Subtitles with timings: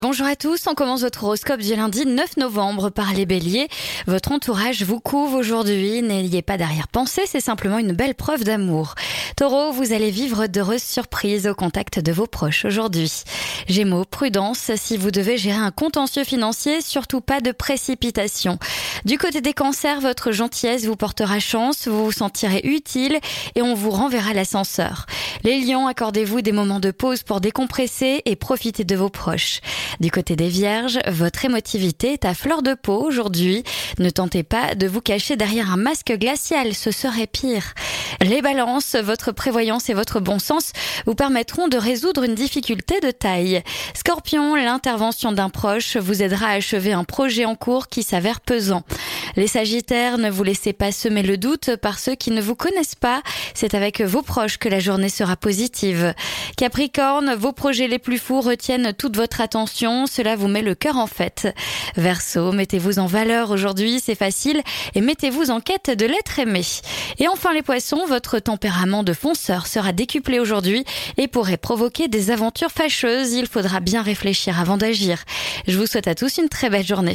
[0.00, 3.66] Bonjour à tous, on commence votre horoscope du lundi 9 novembre par les béliers.
[4.06, 8.94] Votre entourage vous couvre aujourd'hui, n'ayez pas d'arrière-pensée, c'est simplement une belle preuve d'amour.
[9.36, 13.24] Taureau, vous allez vivre d'heureuses surprises au contact de vos proches aujourd'hui.
[13.66, 18.60] Gémeaux, prudence, si vous devez gérer un contentieux financier, surtout pas de précipitation.
[19.04, 23.18] Du côté des cancers, votre gentillesse vous portera chance, vous vous sentirez utile
[23.56, 25.06] et on vous renverra l'ascenseur.
[25.42, 29.60] Les lions, accordez-vous des moments de pause pour décompresser et profiter de vos proches.
[30.00, 33.64] Du côté des vierges, votre émotivité est à fleur de peau aujourd'hui.
[33.98, 37.74] Ne tentez pas de vous cacher derrière un masque glacial, ce serait pire.
[38.20, 40.72] Les balances, votre prévoyance et votre bon sens
[41.06, 43.62] vous permettront de résoudre une difficulté de taille.
[43.94, 48.82] Scorpion, l'intervention d'un proche vous aidera à achever un projet en cours qui s'avère pesant.
[49.38, 52.96] Les Sagittaires, ne vous laissez pas semer le doute par ceux qui ne vous connaissent
[52.96, 53.22] pas.
[53.54, 56.12] C'est avec vos proches que la journée sera positive.
[56.56, 60.06] Capricorne, vos projets les plus fous retiennent toute votre attention.
[60.08, 61.46] Cela vous met le cœur en fête.
[61.94, 64.60] Verseau, mettez-vous en valeur aujourd'hui, c'est facile,
[64.96, 66.62] et mettez-vous en quête de l'être aimé.
[67.20, 70.82] Et enfin les poissons, votre tempérament de fonceur sera décuplé aujourd'hui
[71.16, 73.34] et pourrait provoquer des aventures fâcheuses.
[73.34, 75.22] Il faudra bien réfléchir avant d'agir.
[75.68, 77.14] Je vous souhaite à tous une très belle journée.